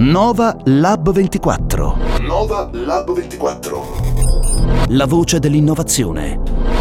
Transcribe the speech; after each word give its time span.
Nova 0.00 0.56
Lab 0.66 1.10
24. 1.10 1.96
Nova 2.20 2.70
Lab 2.72 3.12
24. 3.12 4.86
La 4.90 5.06
voce 5.06 5.40
dell'innovazione. 5.40 6.77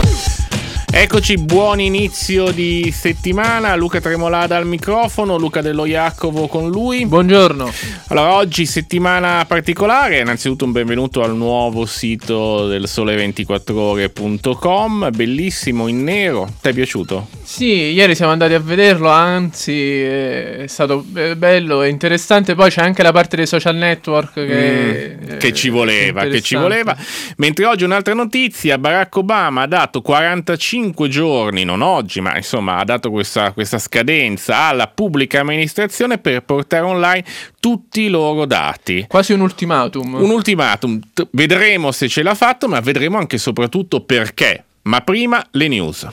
Eccoci, 1.00 1.38
buon 1.38 1.80
inizio 1.80 2.50
di 2.50 2.92
settimana. 2.92 3.76
Luca 3.76 4.02
Tremolada 4.02 4.58
al 4.58 4.66
microfono, 4.66 5.38
Luca 5.38 5.62
Dello 5.62 5.86
Iacovo 5.86 6.48
con 6.48 6.72
lui. 6.72 7.06
Buongiorno. 7.06 7.72
Allora, 8.08 8.34
oggi 8.34 8.66
settimana 8.66 9.46
particolare. 9.46 10.22
Innanzitutto 10.22 10.66
un 10.66 10.72
benvenuto 10.72 11.22
al 11.22 11.36
nuovo 11.36 11.86
sito 11.86 12.68
del 12.68 12.86
sole24ore.com, 12.88 15.12
bellissimo 15.16 15.88
in 15.88 16.04
nero. 16.04 16.52
Ti 16.60 16.70
è 16.70 16.74
piaciuto? 16.74 17.28
Sì, 17.44 17.94
ieri 17.94 18.16
siamo 18.16 18.32
andati 18.32 18.56
a 18.56 18.60
vederlo, 18.60 19.10
anzi 19.10 20.02
è 20.02 20.64
stato 20.66 21.06
bello 21.06 21.84
e 21.84 21.90
interessante. 21.90 22.56
Poi 22.56 22.72
c'è 22.72 22.82
anche 22.82 23.04
la 23.04 23.12
parte 23.12 23.36
dei 23.36 23.46
social 23.46 23.76
network 23.76 24.34
che, 24.34 25.16
mm, 25.22 25.38
che 25.38 25.54
ci 25.54 25.70
voleva, 25.70 26.26
che 26.26 26.42
ci 26.42 26.56
voleva. 26.56 26.98
Mentre 27.38 27.66
oggi 27.66 27.84
un'altra 27.84 28.16
notizia, 28.16 28.80
Barack 28.80 29.16
Obama 29.16 29.62
ha 29.62 29.68
dato 29.68 30.02
45 30.02 30.86
5 30.88 31.10
giorni, 31.10 31.66
non 31.66 31.82
oggi, 31.82 32.22
ma 32.22 32.38
insomma 32.38 32.78
ha 32.78 32.84
dato 32.86 33.12
questa, 33.12 33.52
questa 33.52 33.78
scadenza 33.78 34.56
alla 34.56 34.88
pubblica 34.88 35.42
amministrazione 35.42 36.18
per 36.18 36.44
portare 36.44 36.86
online 36.86 37.26
tutti 37.60 38.02
i 38.02 38.10
loro 38.10 38.46
dati. 38.46 39.06
Quasi 39.08 39.34
un 39.34 39.42
ultimatum. 39.42 40.14
Un 40.14 40.30
ultimatum. 40.30 41.00
Vedremo 41.32 41.92
se 41.92 42.08
ce 42.08 42.24
l'ha 42.24 42.36
fatto, 42.36 42.70
ma 42.70 42.80
vedremo 42.80 43.18
anche 43.18 43.36
e 43.36 43.40
soprattutto 43.40 44.02
perché. 44.02 44.64
Ma 44.84 45.02
prima 45.02 45.46
le 45.52 45.68
news. 45.68 46.08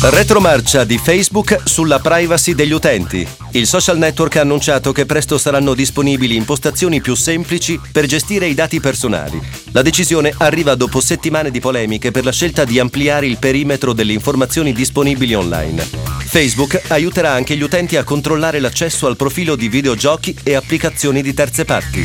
Retromarcia 0.00 0.84
di 0.84 0.96
Facebook 0.96 1.62
sulla 1.64 1.98
privacy 1.98 2.54
degli 2.54 2.70
utenti. 2.70 3.26
Il 3.50 3.66
social 3.66 3.98
network 3.98 4.36
ha 4.36 4.42
annunciato 4.42 4.92
che 4.92 5.06
presto 5.06 5.38
saranno 5.38 5.74
disponibili 5.74 6.36
impostazioni 6.36 7.00
più 7.00 7.16
semplici 7.16 7.80
per 7.90 8.06
gestire 8.06 8.46
i 8.46 8.54
dati 8.54 8.78
personali. 8.78 9.42
La 9.72 9.82
decisione 9.82 10.32
arriva 10.38 10.76
dopo 10.76 11.00
settimane 11.00 11.50
di 11.50 11.58
polemiche 11.58 12.12
per 12.12 12.22
la 12.22 12.30
scelta 12.30 12.64
di 12.64 12.78
ampliare 12.78 13.26
il 13.26 13.38
perimetro 13.38 13.92
delle 13.92 14.12
informazioni 14.12 14.72
disponibili 14.72 15.34
online. 15.34 15.82
Facebook 15.82 16.80
aiuterà 16.86 17.32
anche 17.32 17.56
gli 17.56 17.62
utenti 17.62 17.96
a 17.96 18.04
controllare 18.04 18.60
l'accesso 18.60 19.08
al 19.08 19.16
profilo 19.16 19.56
di 19.56 19.68
videogiochi 19.68 20.32
e 20.44 20.54
applicazioni 20.54 21.22
di 21.22 21.34
terze 21.34 21.64
parti. 21.64 22.04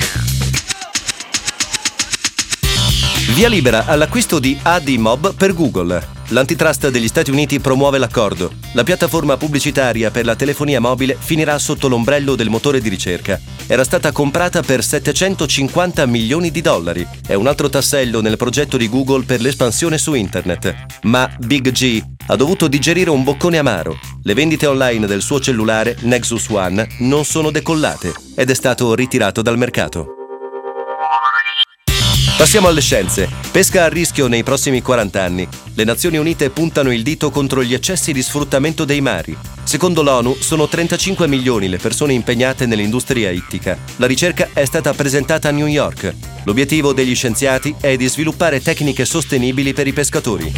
Via 3.35 3.47
libera 3.47 3.85
all'acquisto 3.85 4.39
di 4.39 4.57
AD 4.63 4.87
Mob 4.89 5.35
per 5.35 5.53
Google. 5.53 6.22
L'antitrust 6.29 6.89
degli 6.89 7.07
Stati 7.07 7.31
Uniti 7.31 7.59
promuove 7.59 7.97
l'accordo. 7.97 8.53
La 8.73 8.83
piattaforma 8.83 9.37
pubblicitaria 9.37 10.09
per 10.09 10.25
la 10.25 10.35
telefonia 10.35 10.79
mobile 10.79 11.15
finirà 11.19 11.59
sotto 11.59 11.87
l'ombrello 11.87 12.35
del 12.35 12.49
motore 12.49 12.81
di 12.81 12.89
ricerca. 12.89 13.39
Era 13.67 13.83
stata 13.83 14.11
comprata 14.11 14.61
per 14.61 14.83
750 14.83 16.05
milioni 16.05 16.49
di 16.49 16.61
dollari. 16.61 17.07
È 17.25 17.33
un 17.33 17.47
altro 17.47 17.69
tassello 17.69 18.21
nel 18.21 18.37
progetto 18.37 18.77
di 18.77 18.89
Google 18.89 19.25
per 19.25 19.41
l'espansione 19.41 19.97
su 19.97 20.13
Internet. 20.13 20.75
Ma 21.03 21.29
Big 21.39 21.71
G 21.71 22.01
ha 22.27 22.35
dovuto 22.35 22.67
digerire 22.67 23.09
un 23.09 23.23
boccone 23.23 23.57
amaro. 23.57 23.97
Le 24.23 24.33
vendite 24.33 24.65
online 24.65 25.05
del 25.05 25.21
suo 25.21 25.39
cellulare 25.39 25.97
Nexus 26.01 26.47
One 26.49 26.87
non 26.99 27.25
sono 27.25 27.51
decollate 27.51 28.13
ed 28.35 28.49
è 28.49 28.53
stato 28.55 28.95
ritirato 28.95 29.41
dal 29.41 29.57
mercato. 29.57 30.22
Passiamo 32.43 32.67
alle 32.67 32.81
scienze. 32.81 33.29
Pesca 33.53 33.85
a 33.85 33.87
rischio 33.87 34.27
nei 34.27 34.43
prossimi 34.43 34.81
40 34.81 35.23
anni. 35.23 35.47
Le 35.75 35.85
Nazioni 35.85 36.17
Unite 36.17 36.49
puntano 36.49 36.91
il 36.91 37.01
dito 37.01 37.31
contro 37.31 37.63
gli 37.63 37.73
eccessi 37.73 38.11
di 38.11 38.21
sfruttamento 38.21 38.83
dei 38.83 38.99
mari. 38.99 39.33
Secondo 39.63 40.03
l'ONU 40.03 40.35
sono 40.41 40.67
35 40.67 41.25
milioni 41.25 41.69
le 41.69 41.77
persone 41.77 42.11
impegnate 42.11 42.65
nell'industria 42.65 43.29
ittica. 43.29 43.77
La 43.95 44.07
ricerca 44.07 44.49
è 44.51 44.65
stata 44.65 44.93
presentata 44.93 45.47
a 45.47 45.51
New 45.51 45.67
York. 45.67 46.13
L'obiettivo 46.43 46.91
degli 46.91 47.15
scienziati 47.15 47.75
è 47.79 47.95
di 47.95 48.09
sviluppare 48.09 48.61
tecniche 48.61 49.05
sostenibili 49.05 49.71
per 49.71 49.87
i 49.87 49.93
pescatori. 49.93 50.51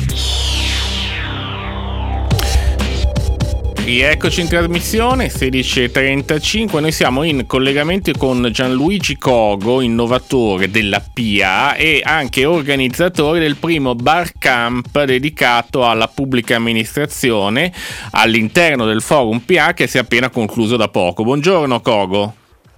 Rieccoci 3.86 4.42
in 4.42 4.48
trasmissione 4.48 5.28
16.35, 5.28 6.80
noi 6.80 6.92
siamo 6.92 7.22
in 7.22 7.46
collegamento 7.46 8.12
con 8.18 8.50
Gianluigi 8.52 9.16
Cogo, 9.16 9.80
innovatore 9.80 10.72
della 10.72 11.00
PIA 11.00 11.76
e 11.76 12.02
anche 12.04 12.46
organizzatore 12.46 13.40
del 13.40 13.58
primo 13.58 13.94
bar 13.94 14.32
camp 14.40 15.04
dedicato 15.04 15.88
alla 15.88 16.08
pubblica 16.08 16.56
amministrazione 16.56 17.72
all'interno 18.10 18.86
del 18.88 19.04
forum 19.04 19.38
PIA 19.38 19.74
che 19.74 19.86
si 19.86 19.98
è 19.98 20.00
appena 20.00 20.32
concluso 20.32 20.78
da 20.78 20.88
poco. 20.88 21.24
Buongiorno 21.24 21.80
Cogo. 21.82 22.34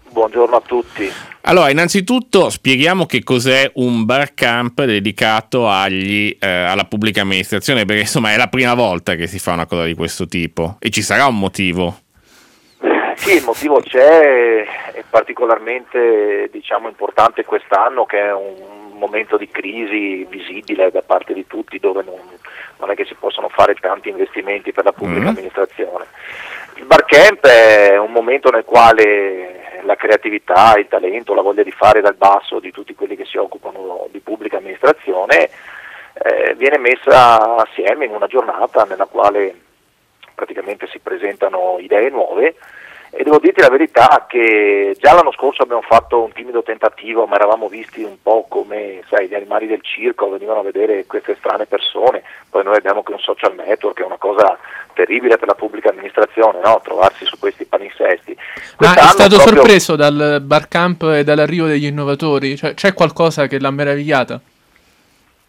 Buongiorno 0.10 0.58
a 0.58 0.62
tutti. 0.66 1.10
Allora, 1.48 1.70
innanzitutto 1.70 2.50
spieghiamo 2.50 3.06
che 3.06 3.24
cos'è 3.24 3.72
un 3.76 4.04
bar 4.04 4.34
camp 4.34 4.84
dedicato 4.84 5.70
agli, 5.70 6.36
eh, 6.38 6.46
alla 6.46 6.84
pubblica 6.84 7.22
amministrazione, 7.22 7.86
perché 7.86 8.02
insomma 8.02 8.34
è 8.34 8.36
la 8.36 8.50
prima 8.50 8.74
volta 8.74 9.16
che 9.16 9.28
si 9.28 9.40
fa 9.40 9.54
una 9.54 9.66
cosa 9.66 9.86
di 9.86 9.94
questo 9.94 10.28
tipo 10.28 10.76
e 10.80 10.90
ci 10.90 11.02
sarà 11.02 11.26
un 11.26 11.40
motivo. 11.40 12.00
Sì, 13.16 13.38
il 13.38 13.44
motivo 13.46 13.80
c'è, 13.80 14.66
è 14.92 15.04
particolarmente 15.10 16.50
diciamo, 16.52 16.90
importante 16.90 17.46
quest'anno 17.46 18.06
che 18.06 18.20
è 18.20 18.34
un 18.34 18.98
momento 18.98 19.38
di 19.38 19.48
crisi 19.48 20.28
visibile 20.30 20.92
da 20.92 21.02
parte 21.02 21.34
di 21.34 21.48
tutti 21.48 21.80
dove 21.80 22.04
non, 22.04 22.20
non 22.78 22.92
è 22.92 22.94
che 22.94 23.06
si 23.06 23.16
possono 23.18 23.48
fare 23.48 23.74
tanti 23.76 24.10
investimenti 24.10 24.74
per 24.74 24.84
la 24.84 24.92
pubblica 24.92 25.28
mm. 25.28 25.28
amministrazione. 25.28 26.08
Il 26.76 26.84
bar 26.84 27.06
camp 27.06 27.48
è 27.48 27.98
un 27.98 28.12
momento 28.12 28.50
nel 28.50 28.66
quale 28.66 29.58
la 29.84 29.96
creatività, 29.96 30.78
il 30.78 30.88
talento, 30.88 31.34
la 31.34 31.42
voglia 31.42 31.64
di 31.64 31.72
fare 31.72 32.02
dal 32.02 32.16
basso 32.16 32.60
di 32.60 32.72
tutti 32.72 32.96
quelli 32.96 33.16
che 33.16 33.26
si 33.26 33.38
occupano 33.38 34.08
di 34.12 34.20
pubblica 34.20 34.58
amministrazione 34.58 35.50
eh, 36.14 36.56
viene 36.56 36.78
messa 36.78 37.56
assieme 37.56 38.06
in 38.06 38.14
una 38.14 38.28
giornata 38.28 38.84
nella 38.86 39.06
quale 39.06 39.54
praticamente 40.34 40.88
si 40.88 41.00
presentano 41.00 41.78
idee 41.80 42.10
nuove 42.10 42.56
e 43.20 43.24
devo 43.24 43.40
dirti 43.40 43.62
la 43.62 43.70
verità 43.70 44.26
che 44.30 44.96
già 45.00 45.14
l'anno 45.14 45.32
scorso 45.32 45.64
abbiamo 45.64 45.82
fatto 45.82 46.22
un 46.22 46.32
timido 46.34 46.62
tentativo, 46.62 47.26
ma 47.26 47.34
eravamo 47.34 47.68
visti 47.68 48.04
un 48.04 48.22
po' 48.22 48.46
come 48.48 49.02
sai, 49.10 49.28
gli 49.28 49.34
animali 49.34 49.66
del 49.66 49.82
circo, 49.82 50.30
venivano 50.30 50.60
a 50.60 50.64
vedere 50.64 51.08
queste 51.08 51.36
strane 51.40 51.66
persone, 51.66 52.22
poi 52.48 52.64
noi 52.64 52.76
abbiamo 52.76 53.00
anche 53.00 53.14
un 53.14 53.18
social 53.18 53.56
network, 53.56 54.02
è 54.02 54.06
una 54.06 54.20
cosa 54.20 54.56
terribile 54.94 55.38
per 55.38 55.48
la 55.48 55.56
pubblica 55.56 55.90
amministrazione, 55.90 56.60
no? 56.64 56.80
trovarsi 56.84 57.26
su 57.26 57.40
questi 57.40 57.66
paninsesti. 57.66 58.38
Ma 58.78 58.94
è 58.94 59.02
stato 59.08 59.38
proprio... 59.38 59.56
sorpreso 59.56 59.96
dal 59.96 60.38
bar 60.44 60.68
camp 60.68 61.02
e 61.02 61.24
dall'arrivo 61.24 61.66
degli 61.66 61.86
innovatori? 61.86 62.56
Cioè, 62.56 62.76
c'è 62.76 62.94
qualcosa 62.94 63.48
che 63.48 63.60
l'ha 63.60 63.72
meravigliata? 63.72 64.40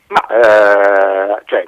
Ma 0.06 0.26
eh, 0.26 1.42
cioè, 1.44 1.66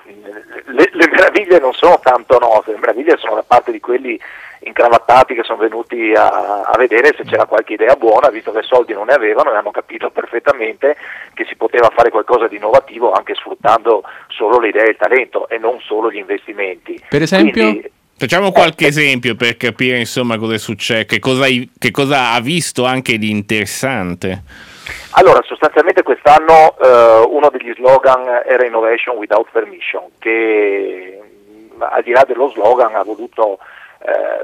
le, 0.64 0.90
le, 0.92 1.08
meraviglie 1.10 1.58
non 1.58 1.74
sono 1.74 2.00
tanto 2.02 2.38
note, 2.38 2.72
le 2.72 2.78
meraviglie 2.78 3.18
sono 3.18 3.34
da 3.34 3.44
parte 3.46 3.70
di 3.70 3.80
quelli 3.80 4.18
incravattati 4.60 5.34
che 5.34 5.42
sono 5.42 5.58
venuti 5.58 6.12
a, 6.12 6.62
a, 6.62 6.76
vedere 6.76 7.14
se 7.16 7.24
c'era 7.24 7.46
qualche 7.46 7.74
idea 7.74 7.94
buona, 7.94 8.28
visto 8.28 8.52
che 8.52 8.62
soldi 8.62 8.92
non 8.92 9.06
ne 9.06 9.14
avevano 9.14 9.52
e 9.52 9.56
hanno 9.56 9.70
capito 9.70 10.10
perfettamente 10.10 10.96
che 11.34 11.46
si 11.48 11.56
poteva 11.56 11.90
fare 11.94 12.10
qualcosa 12.10 12.46
di 12.46 12.56
innovativo 12.56 13.12
anche 13.12 13.34
sfruttando 13.34 14.02
solo 14.28 14.58
le 14.58 14.68
idee 14.68 14.86
e 14.86 14.90
il 14.90 14.96
talento 14.98 15.48
e 15.48 15.58
non 15.58 15.80
solo 15.80 16.10
gli 16.10 16.18
investimenti. 16.18 17.02
Per 17.08 17.22
esempio? 17.22 17.62
Quindi, 17.62 17.90
Facciamo 18.20 18.52
qualche 18.52 18.84
eh, 18.84 18.88
esempio 18.88 19.34
per 19.34 19.56
capire 19.56 19.98
insomma 19.98 20.36
cosa 20.36 20.58
succede, 20.58 21.06
che 21.06 21.18
cosa, 21.20 21.46
che 21.46 21.90
cosa 21.90 22.32
ha 22.32 22.40
visto 22.42 22.84
anche 22.84 23.16
di 23.16 23.30
interessante. 23.30 24.42
Allora, 25.12 25.40
sostanzialmente 25.42 26.02
quest'anno 26.02 26.76
eh, 26.78 27.24
uno 27.26 27.48
degli 27.48 27.72
slogan 27.76 28.42
era 28.46 28.66
Innovation 28.66 29.16
Without 29.16 29.48
Permission, 29.50 30.02
che 30.18 31.18
al 31.78 32.02
di 32.02 32.10
là 32.10 32.22
dello 32.26 32.50
slogan 32.50 32.94
ha 32.94 33.02
voluto 33.02 33.58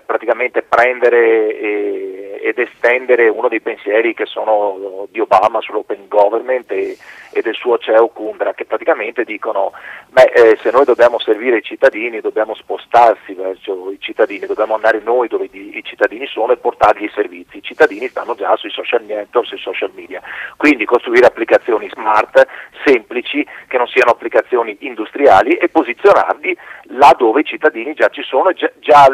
praticamente 0.04 0.62
prendere 0.62 1.56
e, 1.58 2.25
ed 2.46 2.60
estendere 2.60 3.28
uno 3.28 3.48
dei 3.48 3.60
pensieri 3.60 4.14
che 4.14 4.24
sono 4.24 5.08
di 5.10 5.18
Obama 5.18 5.60
sull'open 5.60 6.06
government 6.06 6.70
e, 6.70 6.96
e 7.32 7.42
del 7.42 7.56
suo 7.56 7.76
CEO 7.76 8.06
Kundra 8.10 8.54
che 8.54 8.64
praticamente 8.64 9.24
dicono 9.24 9.72
beh, 10.06 10.30
eh, 10.32 10.58
se 10.62 10.70
noi 10.70 10.84
dobbiamo 10.84 11.18
servire 11.18 11.56
i 11.56 11.62
cittadini 11.62 12.20
dobbiamo 12.20 12.54
spostarsi 12.54 13.34
verso 13.34 13.90
i 13.90 13.98
cittadini, 13.98 14.46
dobbiamo 14.46 14.74
andare 14.74 15.00
noi 15.00 15.26
dove 15.26 15.48
i, 15.50 15.76
i 15.76 15.82
cittadini 15.82 16.28
sono 16.28 16.52
e 16.52 16.56
portargli 16.56 17.04
i 17.04 17.12
servizi, 17.12 17.56
i 17.56 17.62
cittadini 17.62 18.06
stanno 18.06 18.36
già 18.36 18.54
sui 18.54 18.70
social 18.70 19.02
network, 19.02 19.48
sui 19.48 19.58
social 19.58 19.90
media, 19.94 20.22
quindi 20.56 20.84
costruire 20.84 21.26
applicazioni 21.26 21.88
smart, 21.90 22.46
semplici, 22.84 23.44
che 23.66 23.76
non 23.76 23.88
siano 23.88 24.12
applicazioni 24.12 24.76
industriali 24.80 25.56
e 25.56 25.68
posizionarli 25.68 26.56
là 26.90 27.12
dove 27.18 27.40
i 27.40 27.44
cittadini 27.44 27.92
già 27.94 28.08
ci 28.08 28.22
sono, 28.22 28.52
già, 28.52 28.70
già 28.78 29.08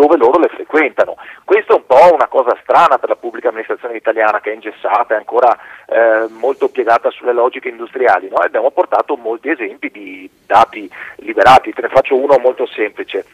dove 0.00 0.16
loro 0.16 0.38
le 0.38 0.48
frequentano. 0.48 1.16
Questo 1.44 1.72
è 1.72 1.76
un 1.76 1.86
po' 1.86 2.14
una 2.14 2.26
cosa 2.26 2.56
strana 2.62 2.98
per 2.98 3.10
la 3.10 3.16
pubblica 3.16 3.48
amministrazione 3.48 3.96
italiana 3.96 4.40
che 4.40 4.50
è 4.50 4.54
ingessata, 4.54 5.14
è 5.14 5.18
ancora 5.18 5.56
eh, 5.86 6.26
molto 6.30 6.68
piegata 6.68 7.10
sulle 7.10 7.34
logiche 7.34 7.68
industriali. 7.68 8.28
No? 8.28 8.36
Abbiamo 8.36 8.70
portato 8.70 9.16
molti 9.16 9.50
esempi 9.50 9.90
di 9.90 10.28
dati 10.46 10.90
liberati, 11.16 11.72
te 11.72 11.82
ne 11.82 11.88
faccio 11.88 12.16
uno 12.16 12.38
molto 12.38 12.66
semplice. 12.66 13.24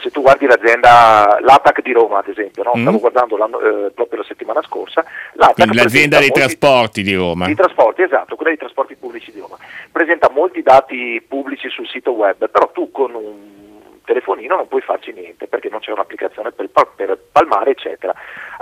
se 0.00 0.10
tu 0.10 0.22
guardi 0.22 0.46
l'azienda, 0.46 1.38
l'ATAC 1.40 1.82
di 1.82 1.92
Roma 1.92 2.18
ad 2.18 2.28
esempio, 2.28 2.64
no? 2.64 2.72
Mm. 2.76 2.80
stavo 2.80 2.98
guardando 2.98 3.36
eh, 3.36 3.90
proprio 3.92 4.20
la 4.20 4.26
settimana 4.26 4.62
scorsa, 4.62 5.04
l'ATAC 5.34 5.74
l'azienda 5.74 6.18
dei 6.18 6.28
molti, 6.28 6.40
trasporti 6.40 7.02
di 7.02 7.14
Roma. 7.14 7.46
Di 7.46 7.54
trasporti, 7.54 8.02
esatto, 8.02 8.34
quella 8.34 8.50
dei 8.50 8.58
trasporti 8.58 8.96
pubblici 8.96 9.30
di 9.30 9.38
Roma, 9.38 9.56
presenta 9.92 10.30
molti 10.30 10.62
dati 10.62 11.22
pubblici 11.28 11.68
sul 11.68 11.86
sito 11.86 12.12
web, 12.12 12.48
però 12.48 12.70
tu 12.72 12.90
con 12.90 13.14
un 13.14 13.61
telefonino 14.04 14.56
non 14.56 14.68
puoi 14.68 14.80
farci 14.80 15.12
niente 15.12 15.46
perché 15.46 15.68
non 15.68 15.80
c'è 15.80 15.92
un'applicazione 15.92 16.52
per, 16.52 16.68
per 16.96 17.18
palmare 17.30 17.70
eccetera. 17.70 18.14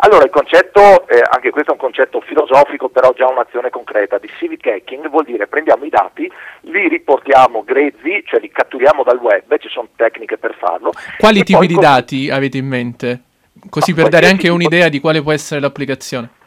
Allora 0.02 0.24
il 0.24 0.30
concetto, 0.30 1.06
eh, 1.08 1.22
anche 1.30 1.50
questo 1.50 1.70
è 1.70 1.74
un 1.74 1.80
concetto 1.80 2.20
filosofico 2.20 2.88
però 2.88 3.12
già 3.12 3.28
un'azione 3.28 3.70
concreta 3.70 4.18
di 4.18 4.28
civic 4.38 4.66
hacking 4.66 5.08
vuol 5.08 5.24
dire 5.24 5.46
prendiamo 5.46 5.84
i 5.84 5.90
dati, 5.90 6.30
li 6.62 6.88
riportiamo 6.88 7.64
grezzi, 7.64 8.22
cioè 8.26 8.40
li 8.40 8.50
catturiamo 8.50 9.02
dal 9.02 9.18
web, 9.18 9.58
ci 9.58 9.68
sono 9.68 9.88
tecniche 9.96 10.38
per 10.38 10.54
farlo. 10.58 10.92
Quali 11.18 11.42
tipi 11.42 11.66
di 11.66 11.74
dati 11.74 12.30
avete 12.30 12.58
in 12.58 12.66
mente? 12.66 13.22
Così 13.68 13.92
per 13.92 14.08
dare 14.08 14.26
anche 14.26 14.48
un'idea 14.48 14.88
di 14.88 15.00
quale 15.00 15.20
può 15.22 15.32
essere 15.32 15.60
l'applicazione. 15.60 16.38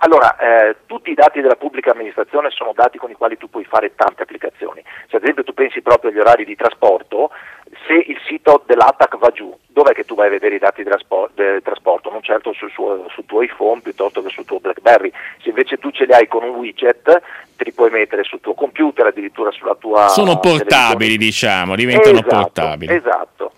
Allora, 0.00 0.36
eh, 0.36 0.76
tutti 0.86 1.10
i 1.10 1.14
dati 1.14 1.40
della 1.40 1.56
pubblica 1.56 1.90
amministrazione 1.90 2.50
sono 2.50 2.72
dati 2.72 2.98
con 2.98 3.10
i 3.10 3.14
quali 3.14 3.36
tu 3.36 3.50
puoi 3.50 3.64
fare 3.64 3.94
tante 3.96 4.22
applicazioni. 4.22 4.80
Se 5.08 5.16
ad 5.16 5.22
esempio 5.22 5.42
tu 5.42 5.54
pensi 5.54 5.82
proprio 5.82 6.10
agli 6.10 6.20
orari 6.20 6.44
di 6.44 6.54
trasporto, 6.54 7.30
se 7.88 7.94
il 7.94 8.18
sito 8.28 8.62
dell'ATAC 8.66 9.16
va 9.16 9.30
giù, 9.30 9.56
dov'è 9.66 9.94
che 9.94 10.04
tu 10.04 10.14
vai 10.14 10.26
a 10.26 10.30
vedere 10.30 10.56
i 10.56 10.58
dati 10.58 10.82
del 10.82 11.62
trasporto? 11.62 12.10
Non 12.10 12.22
certo 12.22 12.52
sul, 12.52 12.70
suo, 12.70 13.06
sul 13.10 13.24
tuo 13.24 13.40
iPhone 13.40 13.80
piuttosto 13.80 14.22
che 14.22 14.28
sul 14.28 14.44
tuo 14.44 14.60
BlackBerry. 14.60 15.10
Se 15.42 15.48
invece 15.48 15.78
tu 15.78 15.90
ce 15.90 16.04
li 16.04 16.12
hai 16.12 16.28
con 16.28 16.42
un 16.42 16.50
widget, 16.50 17.02
te 17.56 17.64
li 17.64 17.72
puoi 17.72 17.90
mettere 17.90 18.24
sul 18.24 18.40
tuo 18.40 18.52
computer, 18.52 19.06
addirittura 19.06 19.50
sulla 19.50 19.74
tua... 19.74 20.08
Sono 20.08 20.38
portabili, 20.38 21.16
diciamo, 21.16 21.74
diventano 21.74 22.18
esatto, 22.18 22.36
portabili. 22.36 22.94
Esatto. 22.94 23.52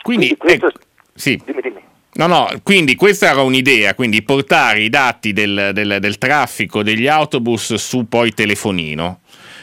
Quindi, 0.00 0.36
Quindi 0.36 0.58
questo... 0.60 0.66
ecco, 0.68 0.78
sì. 1.14 1.42
Dimmi, 1.44 1.60
dimmi. 1.60 1.82
No, 2.14 2.26
no, 2.26 2.48
quindi 2.62 2.94
questa 2.94 3.30
era 3.30 3.40
un'idea, 3.40 3.94
quindi 3.94 4.22
portare 4.22 4.80
i 4.80 4.90
dati 4.90 5.32
del, 5.32 5.70
del, 5.72 5.96
del 5.98 6.18
traffico 6.18 6.82
degli 6.82 7.08
autobus 7.08 7.74
su 7.74 8.06
poi 8.06 8.32
telefonino. 8.32 9.21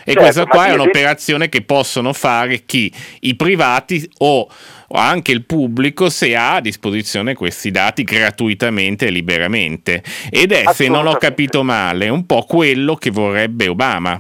E 0.09 0.13
Certo, 0.13 0.21
questa 0.21 0.45
qua 0.47 0.65
è 0.65 0.73
un'operazione 0.73 1.49
che 1.49 1.61
possono 1.61 2.13
fare 2.13 2.65
chi? 2.65 2.91
I 3.19 3.35
privati 3.35 4.09
o, 4.17 4.49
anche 4.87 5.31
il 5.31 5.45
pubblico 5.45 6.09
se 6.09 6.35
ha 6.35 6.55
a 6.55 6.61
disposizione 6.61 7.35
questi 7.35 7.69
dati 7.69 8.01
gratuitamente 8.03 9.05
e 9.05 9.11
liberamente. 9.11 10.01
Ed 10.31 10.51
è, 10.51 10.63
se 10.73 10.87
non 10.87 11.05
ho 11.05 11.13
capito 11.13 11.61
male, 11.61 12.09
un 12.09 12.25
po' 12.25 12.41
quello 12.41 12.95
che 12.95 13.11
vorrebbe 13.11 13.67
Obama. 13.67 14.19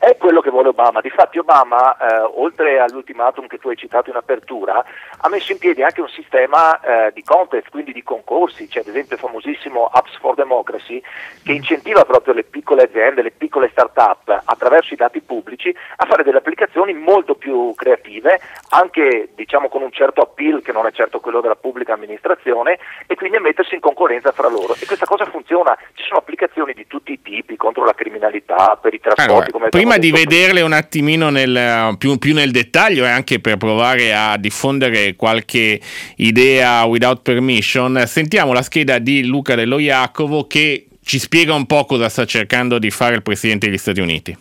È 0.00 0.16
quello 0.16 0.40
che 0.40 0.50
vuole 0.50 0.68
Obama. 0.68 1.00
Difatti 1.00 1.38
Obama, 1.38 1.96
eh, 1.96 2.20
oltre 2.36 2.78
all'ultimatum 2.78 3.48
che 3.48 3.58
tu 3.58 3.68
hai 3.68 3.76
citato 3.76 4.10
in 4.10 4.16
apertura, 4.16 4.84
ha 5.18 5.28
messo 5.28 5.50
in 5.50 5.58
piedi 5.58 5.82
anche 5.82 6.00
un 6.00 6.08
sistema 6.08 6.78
eh, 6.80 7.12
di 7.12 7.24
contest, 7.24 7.68
quindi 7.68 7.92
di 7.92 8.04
concorsi. 8.04 8.68
C'è 8.68 8.78
ad 8.78 8.86
esempio 8.86 9.16
il 9.16 9.22
famosissimo 9.22 9.86
Apps 9.92 10.16
for 10.18 10.36
Democracy, 10.36 11.02
che 11.42 11.50
incentiva 11.50 12.04
proprio 12.04 12.32
le 12.32 12.44
piccole 12.44 12.84
aziende, 12.84 13.22
le 13.22 13.32
piccole 13.32 13.70
start-up, 13.70 14.42
attraverso 14.44 14.94
i 14.94 14.96
dati 14.96 15.20
pubblici, 15.20 15.74
a 15.96 16.06
fare 16.06 16.22
delle 16.22 16.38
applicazioni 16.38 16.92
molto 16.94 17.34
più 17.34 17.74
creative, 17.74 18.40
anche 18.70 19.30
diciamo 19.34 19.68
con 19.68 19.82
un 19.82 19.90
certo 19.90 20.20
appeal, 20.20 20.62
che 20.62 20.70
non 20.70 20.86
è 20.86 20.92
certo 20.92 21.18
quello 21.18 21.40
della 21.40 21.56
pubblica 21.56 21.94
amministrazione, 21.94 22.78
e 23.08 23.16
quindi 23.16 23.38
a 23.38 23.40
mettersi 23.40 23.74
in 23.74 23.80
concorrenza 23.80 24.30
fra 24.30 24.48
loro. 24.48 24.76
E 24.80 24.86
questa 24.86 25.06
cosa 25.06 25.24
funziona. 25.24 25.76
Ci 25.94 26.04
sono 26.04 26.20
applicazioni 26.20 26.72
di 26.72 26.86
tutti 26.86 27.10
i 27.10 27.20
tipi 27.20 27.56
contro 27.56 27.84
la 27.84 27.94
criminalità, 27.94 28.78
per 28.80 28.94
i 28.94 29.00
trasporti, 29.00 29.30
Allora, 29.32 29.50
come 29.50 29.64
abbiamo 29.66 29.86
prima 29.88 29.96
di 29.96 30.10
vederle 30.10 30.60
un 30.60 30.74
attimino 30.74 31.30
nel, 31.30 31.96
più, 31.96 32.18
più 32.18 32.34
nel 32.34 32.50
dettaglio 32.50 33.06
e 33.06 33.08
anche 33.08 33.40
per 33.40 33.56
provare 33.56 34.14
a 34.14 34.36
diffondere 34.36 35.16
qualche 35.16 35.80
idea 36.16 36.84
without 36.84 37.22
permission, 37.22 38.04
sentiamo 38.06 38.52
la 38.52 38.60
scheda 38.60 38.98
di 38.98 39.24
Luca 39.24 39.54
Dello 39.54 39.78
Iacovo 39.78 40.46
che 40.46 40.88
ci 41.02 41.18
spiega 41.18 41.54
un 41.54 41.64
po' 41.64 41.86
cosa 41.86 42.10
sta 42.10 42.26
cercando 42.26 42.78
di 42.78 42.90
fare 42.90 43.14
il 43.14 43.22
Presidente 43.22 43.68
degli 43.68 43.78
Stati 43.78 44.00
Uniti. 44.00 44.36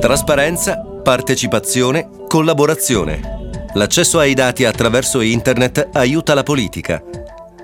Trasparenza, 0.00 0.80
partecipazione, 1.02 2.08
collaborazione. 2.26 3.20
L'accesso 3.74 4.18
ai 4.18 4.32
dati 4.32 4.64
attraverso 4.64 5.20
internet 5.20 5.90
aiuta 5.92 6.32
la 6.32 6.42
politica. 6.42 7.02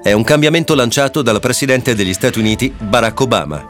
È 0.02 0.12
un 0.12 0.24
cambiamento 0.24 0.74
lanciato 0.74 1.20
dal 1.20 1.40
presidente 1.40 1.94
degli 1.94 2.14
Stati 2.14 2.38
Uniti 2.38 2.70
Barack 2.70 3.20
Obama. 3.20 3.66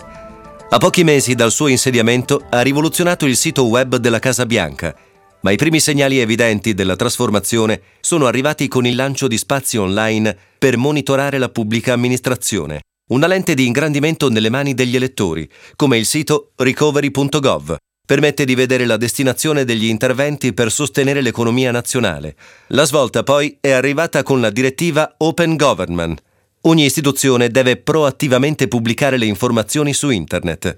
A 0.70 0.78
pochi 0.78 1.02
mesi 1.02 1.34
dal 1.34 1.50
suo 1.50 1.66
insediamento 1.66 2.46
ha 2.50 2.60
rivoluzionato 2.60 3.26
il 3.26 3.36
sito 3.36 3.64
web 3.64 3.96
della 3.96 4.20
Casa 4.20 4.46
Bianca, 4.46 4.94
ma 5.40 5.50
i 5.50 5.56
primi 5.56 5.80
segnali 5.80 6.20
evidenti 6.20 6.72
della 6.72 6.94
trasformazione 6.94 7.82
sono 7.98 8.26
arrivati 8.26 8.68
con 8.68 8.86
il 8.86 8.94
lancio 8.94 9.26
di 9.26 9.36
spazi 9.36 9.76
online 9.76 10.36
per 10.56 10.76
monitorare 10.76 11.36
la 11.36 11.48
pubblica 11.48 11.94
amministrazione. 11.94 12.82
Una 13.08 13.26
lente 13.26 13.54
di 13.54 13.66
ingrandimento 13.66 14.30
nelle 14.30 14.50
mani 14.50 14.72
degli 14.72 14.94
elettori, 14.94 15.50
come 15.74 15.98
il 15.98 16.06
sito 16.06 16.52
recovery.gov, 16.54 17.76
permette 18.10 18.44
di 18.44 18.56
vedere 18.56 18.86
la 18.86 18.96
destinazione 18.96 19.64
degli 19.64 19.84
interventi 19.84 20.52
per 20.52 20.72
sostenere 20.72 21.20
l'economia 21.20 21.70
nazionale. 21.70 22.34
La 22.70 22.82
svolta 22.82 23.22
poi 23.22 23.58
è 23.60 23.70
arrivata 23.70 24.24
con 24.24 24.40
la 24.40 24.50
direttiva 24.50 25.14
Open 25.18 25.54
Government. 25.54 26.20
Ogni 26.62 26.86
istituzione 26.86 27.50
deve 27.50 27.76
proattivamente 27.76 28.66
pubblicare 28.66 29.16
le 29.16 29.26
informazioni 29.26 29.94
su 29.94 30.10
Internet, 30.10 30.76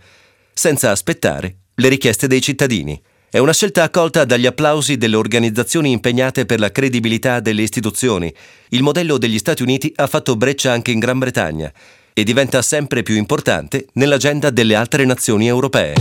senza 0.52 0.90
aspettare 0.90 1.56
le 1.76 1.88
richieste 1.88 2.26
dei 2.26 2.42
cittadini. 2.42 3.00
È 3.30 3.38
una 3.38 3.54
scelta 3.54 3.82
accolta 3.82 4.26
dagli 4.26 4.44
applausi 4.44 4.98
delle 4.98 5.16
organizzazioni 5.16 5.90
impegnate 5.90 6.44
per 6.44 6.60
la 6.60 6.70
credibilità 6.70 7.40
delle 7.40 7.62
istituzioni. 7.62 8.30
Il 8.68 8.82
modello 8.82 9.16
degli 9.16 9.38
Stati 9.38 9.62
Uniti 9.62 9.90
ha 9.96 10.06
fatto 10.06 10.36
breccia 10.36 10.72
anche 10.72 10.90
in 10.90 10.98
Gran 10.98 11.18
Bretagna 11.18 11.72
e 12.12 12.24
diventa 12.24 12.60
sempre 12.60 13.02
più 13.02 13.16
importante 13.16 13.86
nell'agenda 13.94 14.50
delle 14.50 14.74
altre 14.74 15.06
nazioni 15.06 15.46
europee. 15.46 15.94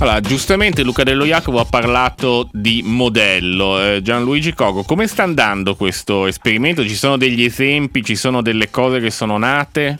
Allora, 0.00 0.20
giustamente 0.20 0.82
Luca 0.82 1.02
Dello 1.02 1.24
Iacovo 1.24 1.60
ha 1.60 1.64
parlato 1.64 2.48
di 2.52 2.82
modello. 2.84 3.80
Eh, 3.80 4.02
Gianluigi 4.02 4.52
Cogo, 4.52 4.82
come 4.82 5.06
sta 5.06 5.22
andando 5.22 5.76
questo 5.76 6.26
esperimento? 6.26 6.82
Ci 6.82 6.94
sono 6.96 7.16
degli 7.16 7.44
esempi, 7.44 8.02
ci 8.04 8.16
sono 8.16 8.42
delle 8.42 8.70
cose 8.70 9.00
che 9.00 9.10
sono 9.10 9.38
nate? 9.38 9.96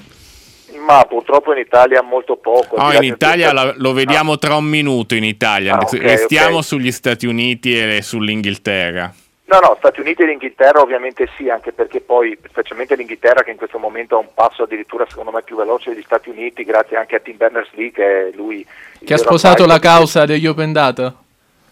Ma 0.87 1.02
purtroppo 1.05 1.52
in 1.52 1.58
Italia 1.61 2.02
molto 2.02 2.37
poco. 2.37 2.76
No, 2.76 2.93
in 2.93 3.05
Italia 3.05 3.52
la- 3.52 3.73
lo 3.79 3.93
vediamo 3.94 4.37
tra 4.37 4.56
un 4.56 4.64
minuto 4.64 5.14
in 5.14 5.25
Italia. 5.25 5.76
Ah, 5.76 5.82
ok, 5.82 5.93
Restiamo 5.99 6.56
ok. 6.58 6.64
sugli 6.64 6.91
Stati 6.93 7.26
Uniti 7.26 7.79
e 7.79 8.02
sull'Inghilterra. 8.02 9.14
No, 9.46 9.58
no, 9.58 9.74
Stati 9.77 10.01
Uniti 10.01 10.22
e 10.22 10.27
l'Inghilterra 10.27 10.81
ovviamente 10.81 11.29
sì, 11.36 11.51
anche 11.51 11.72
perché 11.72 12.01
poi, 12.01 12.39
specialmente 12.48 12.96
l'Inghilterra 12.96 13.43
che 13.43 13.51
in 13.51 13.58
questo 13.58 13.79
momento 13.79 14.17
ha 14.17 14.20
un 14.20 14.32
passo 14.32 14.63
addirittura 14.63 15.05
secondo 15.08 15.31
me 15.31 15.43
più 15.43 15.56
veloce 15.56 15.91
degli 15.91 16.03
Stati 16.03 16.31
Uniti, 16.31 16.65
grazie 16.65 16.96
anche 16.96 17.17
a 17.17 17.20
Tim 17.20 17.36
Berners-Lee 17.36 17.91
che 17.91 18.29
è 18.29 18.31
lui... 18.34 18.67
Che 19.05 19.15
ha 19.15 19.19
sposato 19.19 19.67
la 19.67 19.79
causa 19.79 20.24
degli 20.24 20.46
open 20.46 20.72
data. 20.72 21.23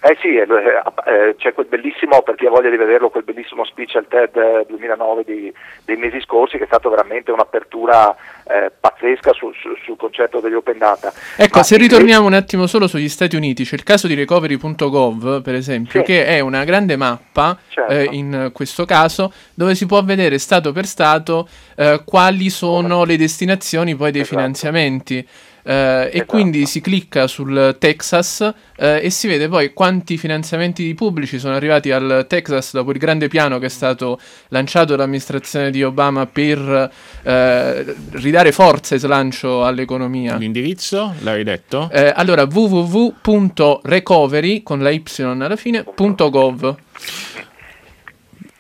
Eh 0.04 0.16
sì, 0.21 0.35
eh, 0.35 0.42
eh, 0.42 1.37
c'è 1.38 1.54
quel 1.54 1.66
bellissimo, 1.68 2.23
per 2.23 2.35
chi 2.35 2.47
ha 2.47 2.50
voglia 2.50 2.71
di 2.71 2.76
vederlo, 2.76 3.09
quel 3.09 3.23
bellissimo 3.23 3.64
speech 3.64 3.94
al 3.94 4.09
TED 4.09 4.35
eh, 4.37 4.64
2009 4.68 5.23
di- 5.25 5.52
dei 5.85 5.97
mesi 5.97 6.21
scorsi 6.21 6.56
che 6.59 6.64
è 6.64 6.66
stato 6.66 6.90
veramente 6.90 7.30
un'apertura 7.30 8.12
eh, 8.49 8.73
pazzesca 8.80 9.32
sul, 9.32 9.54
sul- 9.54 9.78
sul 9.85 9.97
concetto 9.97 10.40
degli 10.40 10.54
open 10.54 10.78
data. 10.78 11.12
Ecco, 11.37 11.59
Ma 11.59 11.62
se 11.62 11.76
ritorniamo 11.76 12.26
un 12.26 12.32
attimo 12.35 12.66
solo 12.66 12.88
sugli 12.88 13.09
Stati 13.09 13.37
Uniti, 13.37 13.62
c'è 13.62 13.76
il 13.76 13.85
caso 13.85 14.09
di 14.09 14.14
recovery.gov, 14.14 15.40
per 15.40 15.54
esempio, 15.54 16.00
Sì. 16.00 16.06
che 16.06 16.26
è 16.26 16.40
una 16.40 16.64
grande 16.64 16.97
mappa, 16.97 17.56
Certo. 17.68 17.92
eh, 17.92 18.09
in 18.11 18.50
questo 18.52 18.85
caso, 18.85 19.32
dove 19.54 19.76
si 19.76 19.87
può 19.87 20.02
vedere 20.02 20.38
stato 20.38 20.73
per 20.73 20.85
stato 20.87 21.47
eh, 21.76 22.02
quali 22.04 22.50
sono 22.50 23.04
le 23.04 23.16
destinazioni 23.16 23.94
poi 23.94 24.11
dei 24.11 24.23
Esatto. 24.23 24.37
finanziamenti. 24.37 25.28
Eh, 25.64 25.73
e 25.73 26.11
Esatto. 26.12 26.26
quindi 26.26 26.66
si 26.66 26.81
clicca 26.81 27.26
sul 27.26 27.75
Texas 27.78 28.52
eh, 28.76 29.00
e 29.02 29.11
si 29.11 29.26
vede 29.28 29.49
poi 29.49 29.73
quanti 29.73 30.16
finanziamenti 30.16 30.92
pubblici 30.95 31.38
sono 31.38 31.54
arrivati 31.54 31.92
al 31.92 32.26
Texas 32.28 32.73
dopo 32.73 32.90
il 32.90 32.99
grande 32.99 33.28
piano 33.28 33.59
che 33.59 33.66
è 33.66 33.71
stato 33.71 34.19
lanciato 34.49 34.97
dall'amministrazione 34.97 35.71
di 35.71 35.85
Obama 35.85 36.26
per 36.26 36.90
eh, 37.23 37.95
ridare 38.12 38.50
forza 38.52 38.97
e 38.97 38.99
slancio 38.99 39.64
all'economia. 39.64 40.37
L'indirizzo? 40.37 41.14
L'hai 41.21 41.45
detto? 41.45 41.88
Eh, 41.92 42.12
allora 42.14 42.47
www.recovery 42.50 44.62
con 44.62 44.81
la 44.81 44.90
y 44.90 45.02
alla 45.21 45.57
fine 45.57 45.85
punto 45.85 46.31
.gov 46.31 46.76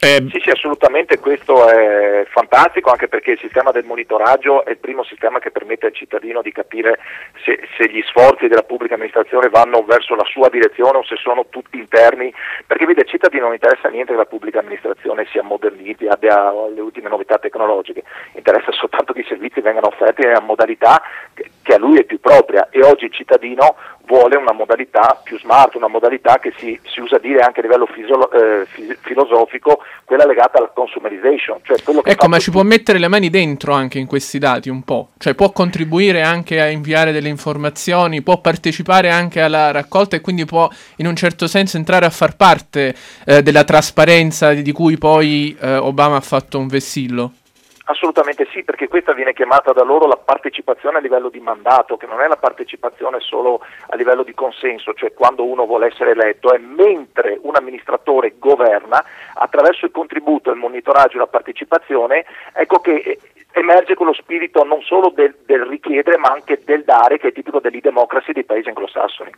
Eh, 0.04 0.26
Sì, 0.32 0.40
sì, 0.40 0.50
assolutamente, 0.50 1.20
questo 1.20 1.68
è 1.68 2.26
fantastico 2.28 2.90
anche 2.90 3.06
perché 3.06 3.32
il 3.32 3.38
sistema 3.38 3.70
del 3.70 3.84
monitoraggio 3.84 4.64
è 4.64 4.70
il 4.70 4.78
primo 4.78 5.04
sistema 5.04 5.38
che 5.38 5.52
permette 5.52 5.86
al 5.86 5.94
cittadino 5.94 6.42
di 6.42 6.50
capire 6.50 6.98
se, 7.44 7.60
se 7.76 7.88
gli 7.88 8.02
sforzi 8.08 8.48
della 8.48 8.64
pubblica 8.64 8.94
amministrazione 8.94 9.48
vanno 9.48 9.84
verso 9.84 10.16
la 10.16 10.24
sua 10.24 10.48
direzione 10.48 10.98
o 10.98 11.04
se 11.04 11.14
sono 11.14 11.46
tutti 11.50 11.78
interni, 11.78 12.34
perché 12.66 12.84
vede 12.84 13.02
al 13.02 13.06
cittadino 13.06 13.44
non 13.44 13.52
interessa 13.52 13.88
niente 13.90 14.10
che 14.10 14.18
la 14.18 14.24
pubblica 14.24 14.58
amministrazione 14.58 15.24
sia 15.30 15.44
modernizzi, 15.44 16.08
abbia 16.08 16.50
le 16.74 16.80
ultime 16.80 17.08
novità 17.08 17.38
tecnologiche, 17.38 18.02
interessa 18.34 18.72
soltanto 18.72 19.12
che 19.12 19.20
i 19.20 19.26
servizi 19.28 19.60
vengano 19.60 19.86
offerti 19.86 20.26
nella 20.26 20.40
modalità 20.40 21.00
che, 21.32 21.48
che 21.62 21.74
a 21.74 21.78
lui 21.78 21.98
è 21.98 22.04
più 22.04 22.20
propria 22.20 22.68
e 22.70 22.84
oggi 22.84 23.04
il 23.06 23.12
cittadino 23.12 23.76
vuole 24.06 24.36
una 24.36 24.52
modalità 24.52 25.20
più 25.22 25.38
smart, 25.38 25.74
una 25.74 25.88
modalità 25.88 26.38
che 26.38 26.52
si, 26.56 26.78
si 26.84 27.00
usa 27.00 27.18
dire 27.18 27.40
anche 27.40 27.60
a 27.60 27.62
livello 27.62 27.86
fisolo, 27.86 28.30
eh, 28.32 28.66
fis- 28.66 28.98
filosofico, 29.00 29.80
quella 30.04 30.26
legata 30.26 30.58
alla 30.58 30.70
consumerization. 30.74 31.60
Cioè 31.62 31.78
ecco, 32.04 32.28
ma 32.28 32.38
ci 32.38 32.50
può 32.50 32.62
mettere 32.62 32.98
le 32.98 33.08
mani 33.08 33.30
dentro 33.30 33.72
anche 33.72 33.98
in 33.98 34.06
questi 34.06 34.38
dati 34.38 34.68
un 34.68 34.82
po', 34.82 35.10
cioè 35.18 35.34
può 35.34 35.50
contribuire 35.52 36.22
anche 36.22 36.60
a 36.60 36.68
inviare 36.68 37.12
delle 37.12 37.28
informazioni, 37.28 38.22
può 38.22 38.40
partecipare 38.40 39.10
anche 39.10 39.40
alla 39.40 39.70
raccolta 39.70 40.16
e 40.16 40.20
quindi 40.20 40.44
può 40.44 40.68
in 40.96 41.06
un 41.06 41.16
certo 41.16 41.46
senso 41.46 41.76
entrare 41.76 42.04
a 42.04 42.10
far 42.10 42.36
parte 42.36 42.94
eh, 43.24 43.42
della 43.42 43.64
trasparenza 43.64 44.52
di 44.52 44.72
cui 44.72 44.98
poi 44.98 45.56
eh, 45.60 45.76
Obama 45.76 46.16
ha 46.16 46.20
fatto 46.20 46.58
un 46.58 46.66
vessillo. 46.66 47.32
Assolutamente 47.84 48.46
sì, 48.52 48.62
perché 48.62 48.86
questa 48.86 49.12
viene 49.12 49.32
chiamata 49.32 49.72
da 49.72 49.82
loro 49.82 50.06
la 50.06 50.16
partecipazione 50.16 50.98
a 50.98 51.00
livello 51.00 51.28
di 51.28 51.40
mandato, 51.40 51.96
che 51.96 52.06
non 52.06 52.20
è 52.20 52.28
la 52.28 52.36
partecipazione 52.36 53.18
solo 53.18 53.60
a 53.88 53.96
livello 53.96 54.22
di 54.22 54.34
consenso, 54.34 54.94
cioè 54.94 55.12
quando 55.12 55.44
uno 55.44 55.66
vuole 55.66 55.86
essere 55.88 56.12
eletto, 56.12 56.52
è 56.52 56.58
mentre 56.58 57.38
un 57.42 57.56
amministratore 57.56 58.34
governa, 58.38 59.04
attraverso 59.34 59.86
il 59.86 59.90
contributo, 59.90 60.50
il 60.50 60.58
monitoraggio 60.58 61.16
e 61.16 61.20
la 61.20 61.26
partecipazione, 61.26 62.24
ecco 62.52 62.80
che 62.80 63.18
emerge 63.52 63.94
quello 63.94 64.12
spirito 64.12 64.64
non 64.64 64.80
solo 64.82 65.12
del, 65.14 65.34
del, 65.46 65.62
richiedere 65.62 66.16
ma 66.18 66.28
anche 66.28 66.60
del 66.64 66.84
dare 66.84 67.18
che 67.18 67.28
è 67.28 67.32
tipico 67.32 67.60
dell'idemocracy 67.60 68.32
dei 68.32 68.44
paesi 68.44 68.68
anglosassoni. 68.68 69.30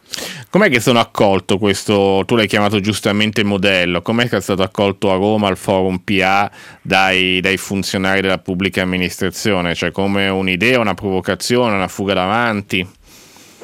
Com'è 0.50 0.68
che 0.68 0.80
sono 0.80 0.99
accolto 0.99 1.59
questo, 1.59 2.23
tu 2.26 2.37
l'hai 2.37 2.47
chiamato 2.47 2.80
giustamente 2.80 3.44
modello, 3.44 4.02
com'è 4.02 4.28
che 4.28 4.37
è 4.37 4.40
stato 4.40 4.62
accolto 4.62 5.11
a 5.11 5.16
Roma 5.16 5.49
al 5.49 5.56
forum 5.56 5.99
PA 5.99 6.50
dai, 6.80 7.40
dai 7.40 7.56
funzionari 7.56 8.21
della 8.21 8.38
pubblica 8.38 8.83
amministrazione, 8.83 9.75
cioè 9.75 9.90
come 9.90 10.28
un'idea, 10.28 10.78
una 10.78 10.94
provocazione, 10.94 11.75
una 11.75 11.88
fuga 11.88 12.14
davanti? 12.14 13.02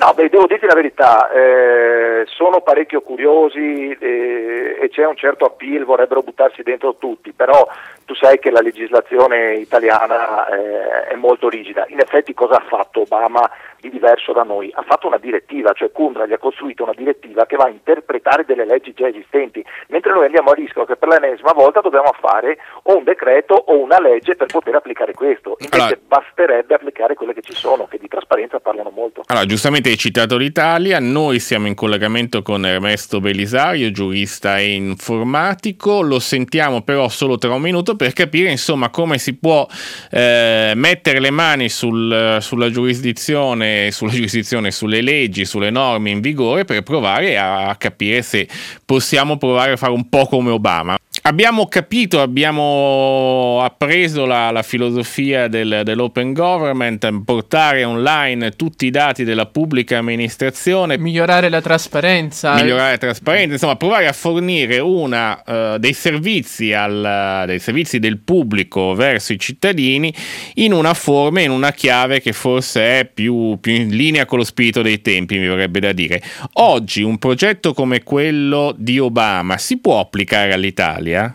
No, 0.01 0.15
beh, 0.15 0.31
devo 0.31 0.47
dirti 0.47 0.65
la 0.65 0.75
verità, 0.75 1.31
eh, 1.31 2.25
sono 2.25 2.63
parecchio 2.63 3.03
curiosi 3.03 3.91
eh, 4.01 4.79
e 4.81 4.89
c'è 4.89 5.05
un 5.05 5.15
certo 5.15 5.45
appeal, 5.45 5.85
vorrebbero 5.85 6.23
buttarsi 6.23 6.63
dentro 6.63 6.97
tutti, 6.97 7.33
però 7.33 7.69
tu 8.11 8.17
sai 8.17 8.41
che 8.41 8.51
la 8.51 8.61
legislazione 8.61 9.55
italiana 9.55 10.49
eh, 10.49 11.11
è 11.11 11.15
molto 11.15 11.49
rigida. 11.49 11.87
In 11.91 12.01
effetti 12.01 12.35
cosa 12.35 12.57
ha 12.57 12.65
fatto 12.69 13.03
Obama 13.03 13.49
di 13.79 13.89
diverso 13.89 14.33
da 14.33 14.43
noi? 14.43 14.69
Ha 14.75 14.83
fatto 14.83 15.07
una 15.07 15.19
direttiva, 15.19 15.73
cioè 15.75 15.93
Kundra 15.93 16.27
gli 16.27 16.33
ha 16.33 16.39
costruito 16.39 16.83
una 16.83 16.93
direttiva 16.93 17.47
che 17.47 17.55
va 17.55 17.67
a 17.67 17.69
interpretare 17.69 18.45
delle 18.45 18.67
leggi 18.67 18.93
già 18.95 19.07
esistenti, 19.07 19.65
mentre 19.91 20.13
noi 20.13 20.25
andiamo 20.25 20.51
a 20.51 20.55
rischio 20.55 20.85
che 20.85 20.97
per 20.97 21.09
l'ennesima 21.09 21.53
volta 21.53 21.81
dobbiamo 21.81 22.13
fare 22.21 22.59
o 22.83 22.97
un 22.97 23.05
decreto 23.05 23.55
o 23.55 23.79
una 23.79 24.01
legge 24.01 24.35
per 24.35 24.49
poter 24.49 24.75
applicare 24.75 25.15
questo. 25.15 25.57
Invece 25.61 25.77
allora, 25.81 25.99
basterebbe 26.09 26.75
applicare 26.75 27.15
quelle 27.15 27.33
che 27.33 27.43
ci 27.43 27.55
sono, 27.55 27.87
che 27.87 27.99
di 27.99 28.09
trasparenza 28.09 28.59
parlano 28.59 28.91
molto. 28.91 29.23
Allora, 29.27 29.47
giustamente 29.47 29.89
hai 29.89 29.97
citato 29.97 30.37
l'Italia, 30.37 30.99
noi 30.99 31.39
siamo 31.39 31.69
in 31.69 31.77
collegamento 31.77 32.43
con 32.43 32.67
Ernesto 32.67 33.21
Belisario, 33.21 33.93
giurista 33.93 34.59
e 34.59 34.75
informatico, 34.75 36.03
lo 36.03 36.19
sentiamo 36.19 36.83
però 36.83 37.09
solo 37.09 37.39
tra 37.39 37.55
un 37.55 37.61
minuto 37.61 37.99
per 38.01 38.15
capire 38.15 38.51
insomma 38.51 38.89
come 38.89 39.19
si 39.19 39.35
può 39.35 39.69
eh, 40.11 40.73
mettere 40.75 41.21
le 41.21 41.29
mani 41.31 41.69
sul, 41.69 42.39
sulla 42.41 42.71
giurisdizione, 42.71 43.91
sulla 43.91 44.11
giurisdizione, 44.11 44.71
sulle 44.71 45.03
leggi, 45.03 45.45
sulle 45.45 45.69
norme 45.69 46.09
in 46.09 46.23
vigore 46.23 46.65
per 46.65 46.83
provare 46.83 47.37
a 47.37 47.77
capire 47.77 48.23
se 48.23 48.49
possiamo 48.87 49.37
provare 49.37 49.73
a 49.73 49.77
fare 49.77 49.93
un 49.93 50.09
po' 50.09 50.25
come 50.25 50.51
Obama. 50.51 51.00
Abbiamo 51.23 51.67
capito, 51.67 52.23
abbiamo 52.23 53.61
appreso 53.63 54.25
la, 54.25 54.51
la 54.51 54.63
filosofia 54.63 55.49
del, 55.49 55.83
dell'open 55.85 56.33
government, 56.33 57.23
portare 57.25 57.85
online 57.85 58.53
tutti 58.53 58.87
i 58.87 58.91
dati 58.91 59.23
della 59.25 59.45
pubblica 59.45 59.99
amministrazione, 59.99 60.97
migliorare 60.97 61.51
la 61.51 61.61
trasparenza, 61.61 62.55
migliorare 62.55 62.93
la 62.93 62.99
trasparenza, 62.99 63.53
insomma, 63.53 63.77
provare 63.77 64.07
a 64.07 64.15
fornire 64.15 64.79
una, 64.79 65.43
uh, 65.45 65.77
dei, 65.77 65.93
servizi 65.93 66.73
al, 66.73 67.45
dei 67.45 67.59
servizi 67.59 67.99
del 67.99 68.19
pubblico 68.21 68.95
verso 68.95 69.35
i 69.35 69.39
cittadini 69.39 70.15
in 70.55 70.73
una 70.73 70.95
forma, 70.95 71.43
in 71.43 71.51
una 71.51 71.73
chiave 71.73 72.23
che 72.23 72.33
forse 72.33 73.01
è 73.01 73.05
più, 73.05 73.59
più 73.61 73.75
in 73.75 73.91
linea 73.91 74.25
con 74.25 74.39
lo 74.39 74.45
spirito 74.45 74.81
dei 74.81 75.03
tempi, 75.03 75.39
mi 75.39 75.49
verrebbe 75.49 75.81
da 75.81 75.93
dire. 75.93 76.23
Oggi 76.55 77.03
un 77.03 77.19
progetto 77.19 77.75
come 77.75 78.03
quello 78.03 78.75
di 78.75 78.99
Obama 78.99 79.59
si 79.59 79.79
può 79.79 80.01
applicare 80.01 80.55
all'Italia? 80.55 81.09
Italia? 81.11 81.35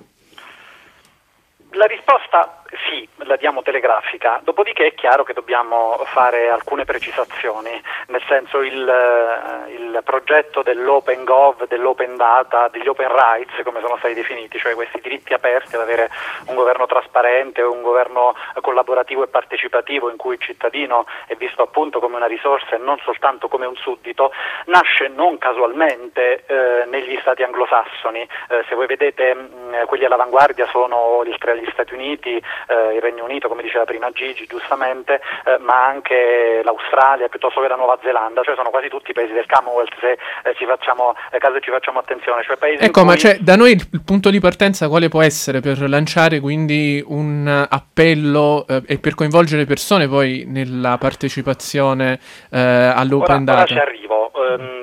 La 1.71 1.85
risposta 1.85 2.63
sì, 2.89 3.07
la 3.25 3.35
diamo 3.35 3.61
telegrafica, 3.61 4.39
dopodiché 4.43 4.87
è 4.87 4.93
chiaro 4.93 5.23
che 5.23 5.33
dobbiamo 5.33 5.99
fare 6.05 6.49
alcune 6.49 6.85
precisazioni, 6.85 7.81
nel 8.07 8.21
senso 8.27 8.61
il, 8.61 8.87
eh, 8.87 9.71
il 9.71 10.01
progetto 10.03 10.61
dell'open 10.61 11.23
gov, 11.23 11.67
dell'open 11.67 12.15
data, 12.15 12.67
degli 12.69 12.87
open 12.87 13.09
rights 13.09 13.61
come 13.63 13.81
sono 13.81 13.97
stati 13.97 14.13
definiti, 14.13 14.57
cioè 14.57 14.75
questi 14.75 14.99
diritti 15.01 15.33
aperti 15.33 15.75
ad 15.75 15.81
avere 15.81 16.09
un 16.47 16.55
governo 16.55 16.85
trasparente, 16.85 17.61
un 17.61 17.81
governo 17.81 18.35
collaborativo 18.61 19.23
e 19.23 19.27
partecipativo 19.27 20.09
in 20.09 20.17
cui 20.17 20.35
il 20.35 20.41
cittadino 20.41 21.05
è 21.27 21.35
visto 21.35 21.61
appunto 21.61 21.99
come 21.99 22.15
una 22.17 22.27
risorsa 22.27 22.75
e 22.75 22.77
non 22.77 22.97
soltanto 23.03 23.47
come 23.47 23.65
un 23.65 23.75
suddito, 23.75 24.31
nasce 24.65 25.07
non 25.07 25.37
casualmente 25.37 26.43
eh, 26.45 26.85
negli 26.87 27.17
stati 27.21 27.43
anglosassoni, 27.43 28.27
eh, 28.49 28.63
se 28.67 28.75
voi 28.75 28.87
vedete 28.87 29.33
mh, 29.33 29.85
quelli 29.85 30.05
all'avanguardia 30.05 30.67
sono 30.67 31.23
agli 31.55 31.69
Stati 31.71 31.93
Uniti, 31.93 32.35
eh, 32.67 32.95
il 32.95 33.01
Regno 33.01 33.14
Unito, 33.21 33.47
come 33.47 33.61
diceva 33.61 33.85
prima 33.85 34.09
Gigi, 34.11 34.45
giustamente, 34.47 35.21
eh, 35.45 35.57
ma 35.59 35.85
anche 35.85 36.61
l'Australia 36.63 37.27
piuttosto 37.27 37.61
che 37.61 37.67
la 37.67 37.75
Nuova 37.75 37.97
Zelanda, 38.01 38.43
cioè 38.43 38.55
sono 38.55 38.69
quasi 38.69 38.89
tutti 38.89 39.11
i 39.11 39.13
paesi 39.13 39.33
del 39.33 39.45
Commonwealth 39.47 39.93
se 39.99 40.11
eh, 40.11 40.55
ci 40.55 40.65
facciamo, 40.65 41.15
eh, 41.31 41.37
caso 41.37 41.59
ci 41.59 41.71
facciamo 41.71 41.99
attenzione. 41.99 42.43
Cioè 42.43 42.57
ecco, 42.79 43.03
ma 43.03 43.15
cui... 43.15 43.37
da 43.39 43.55
noi 43.55 43.71
il, 43.71 44.01
punto 44.03 44.29
di 44.29 44.39
partenza 44.39 44.87
quale 44.87 45.09
può 45.09 45.21
essere 45.21 45.59
per 45.59 45.81
lanciare 45.89 46.39
quindi 46.39 47.03
un 47.05 47.67
appello 47.69 48.65
eh, 48.67 48.81
e 48.87 48.97
per 48.99 49.15
coinvolgere 49.15 49.65
persone 49.65 50.07
poi 50.07 50.45
nella 50.47 50.97
partecipazione 50.97 52.19
eh, 52.51 52.59
all'open 52.59 53.43
ora, 53.43 53.43
data? 53.43 53.61
Ora 53.61 53.65
ci 53.65 53.77
arrivo. 53.77 54.31
Um, 54.35 54.74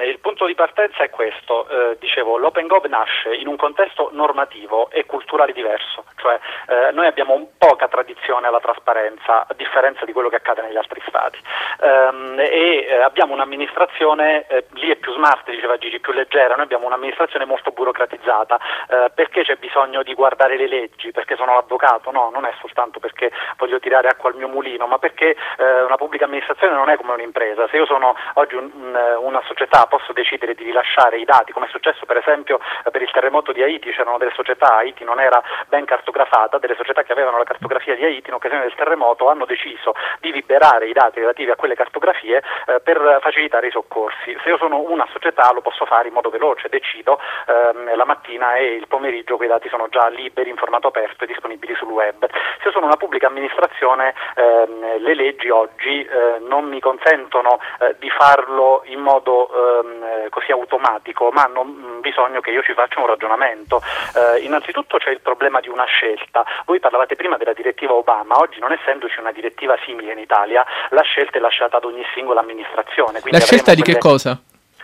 punto 0.43 0.47
di 0.47 0.55
partenza 0.55 1.05
è 1.05 1.11
questo, 1.11 1.69
eh, 1.69 1.97
dicevo, 2.01 2.37
l'Open 2.37 2.67
Gov 2.67 2.85
nasce 2.87 3.35
in 3.35 3.47
un 3.47 3.57
contesto 3.57 4.11
normativo 4.13 4.91
e 4.91 5.07
culturale 5.07 5.53
diverso, 5.53 6.05
cioè 6.17 6.39
eh, 6.69 6.91
noi 6.93 7.07
abbiamo 7.07 7.51
poca 7.59 7.87
tradizione 7.89 8.49
alla 8.49 8.61
trasparenza, 8.61 9.47
a 9.47 9.55
differenza 9.55 10.05
di 10.05 10.13
quello 10.13 10.29
che 10.29 10.37
accade 10.37 10.63
negli 10.63 10.77
altri 10.77 11.01
stati, 11.07 11.39
um, 11.81 12.37
e 12.39 12.87
eh, 12.89 13.03
abbiamo 13.03 13.35
un'amministrazione, 13.35 14.47
eh, 14.49 14.67
lì 14.75 14.91
è 14.91 14.97
più 14.97 15.13
smart, 15.13 15.49
diceva 15.49 15.79
Gigi, 15.79 16.01
più 16.01 16.13
leggera, 16.13 16.55
noi 16.55 16.65
abbiamo 16.65 16.87
un'amministrazione 16.87 17.45
molto 17.45 17.71
burocratizzata, 17.71 18.59
eh, 18.89 19.11
perché 19.15 19.43
c'è 19.43 19.57
bisogno 19.57 20.03
di 20.03 20.15
guardare 20.15 20.57
le 20.57 20.67
leggi, 20.67 21.13
perché 21.13 21.37
sono 21.37 21.55
l'avvocato, 21.55 22.11
no, 22.11 22.31
non 22.33 22.47
è 22.47 22.53
soltanto 22.61 22.99
perché 22.99 23.31
voglio 23.59 23.79
tirare 23.79 24.09
acqua 24.09 24.31
al 24.31 24.37
mio 24.37 24.49
mulino, 24.49 24.87
ma 24.87 24.99
perché 24.99 25.37
eh, 25.59 25.83
una 25.83 25.97
pubblica 25.97 26.25
amministrazione 26.25 26.75
non 26.75 26.89
è 26.89 26.97
come 26.97 27.13
un'impresa, 27.13 27.69
se 27.69 27.77
io 27.77 27.87
sono 27.87 28.17
oggi 28.35 28.57
un, 28.57 28.71
un, 28.75 29.17
una 29.21 29.43
società 29.47 29.87
posso 29.87 30.13
decidere 30.13 30.31
di 30.39 30.65
rilasciare 30.65 31.19
i 31.19 31.25
dati, 31.25 31.53
come 31.53 31.67
è 31.67 31.71
successo 31.71 32.07
per 32.07 32.17
esempio 32.17 32.61
per 32.91 33.03
il 33.03 33.11
terremoto 33.11 33.53
di 33.53 33.63
Haiti, 33.63 33.91
c'erano 33.91 34.19
delle 34.19 34.33
società, 34.35 34.77
Haiti 34.77 35.05
non 35.05 35.21
era 35.21 35.43
ben 35.69 35.85
cartografata, 35.85 36.59
delle 36.59 36.75
società 36.75 37.03
che 37.03 37.13
avevano 37.13 37.39
la 37.39 37.45
cartografia 37.45 37.95
di 37.95 38.05
Haiti 38.05 38.29
in 38.29 38.35
occasione 38.35 38.63
del 38.63 38.75
terremoto 38.75 39.29
hanno 39.29 39.45
deciso 39.45 39.95
di 40.21 40.33
liberare 40.33 40.89
i 40.89 40.93
dati 40.93 41.21
relativi 41.21 41.51
a 41.51 41.57
quelle 41.57 41.75
cartografie 41.75 42.43
eh, 42.67 42.81
per 42.81 43.19
facilitare 43.21 43.69
i 43.69 43.71
soccorsi. 43.71 44.37
Se 44.43 44.49
io 44.49 44.57
sono 44.57 44.81
una 44.81 45.07
società 45.13 45.53
lo 45.53 45.61
posso 45.61 45.85
fare 45.85 46.09
in 46.09 46.15
modo 46.15 46.31
veloce, 46.31 46.69
decido 46.69 47.19
ehm, 47.47 47.97
la 47.97 48.05
mattina 48.05 48.57
e 48.57 48.75
il 48.75 48.87
pomeriggio 48.89 49.37
quei 49.37 49.49
dati 49.49 49.69
sono 49.69 49.89
già 49.89 50.09
liberi 50.09 50.51
in 50.51 50.57
formato 50.57 50.89
aperto 50.89 51.25
e 51.25 51.27
disponibili 51.27 51.75
sul 51.75 51.89
web. 51.89 52.27
Se 52.31 52.67
io 52.67 52.71
sono 52.73 52.87
una 52.87 52.97
pubblica 52.97 53.27
amministrazione 53.27 54.15
ehm, 54.37 54.99
le 54.99 55.15
leggi 55.15 55.49
oggi 55.51 56.05
eh, 56.05 56.39
non 56.41 56.65
mi 56.65 56.81
consentono 56.81 57.59
eh, 57.81 57.97
di 57.99 58.11
farlo 58.11 58.83
in 58.87 59.01
modo 59.01 59.49
ehm, 59.49 60.22
così 60.31 60.53
automatico, 60.53 61.31
ma 61.33 61.45
hanno 61.45 61.65
mm, 61.65 62.01
bisogno 62.01 62.41
che 62.41 62.51
io 62.51 62.63
ci 62.63 62.75
faccia 62.75 63.01
un 63.01 63.07
ragionamento. 63.07 63.81
Eh, 64.15 64.41
innanzitutto 64.41 64.99
c'è 64.99 65.11
il 65.11 65.21
problema 65.21 65.61
di 65.61 65.69
una 65.69 65.85
scelta. 65.85 66.45
Voi 66.65 66.81
parlavate 66.81 67.17
prima 67.17 67.37
della 67.37 67.53
direttiva 67.53 67.93
Obama, 67.93 68.39
oggi 68.39 68.59
non 68.61 68.73
essendoci 68.73 69.19
una 69.21 69.33
direttiva 69.33 69.77
simile 69.85 70.13
in 70.13 70.19
Italia, 70.19 70.65
la 70.91 71.03
scelta 71.03 71.39
è 71.39 71.41
lasciata 71.41 71.77
ad 71.77 71.85
ogni 71.85 72.05
singola 72.15 72.41
amministrazione. 72.41 73.21
la 73.25 73.41
scelta 73.41 73.75
di 73.75 73.83
quelle... 73.83 73.99
che 73.99 74.03
cosa? 74.03 74.41